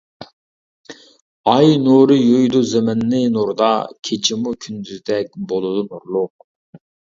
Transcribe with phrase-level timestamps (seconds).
[1.51, 3.69] ئاي نۇرى يۇيىدۇ زېمىننى نۇردا،
[4.11, 6.83] كېچىمۇ كۈندۈزدەك بولىدۇ نۇرلۇق.